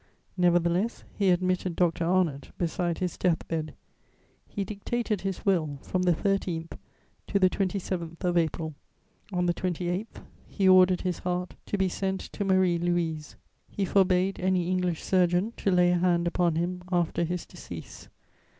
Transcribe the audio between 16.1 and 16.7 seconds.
upon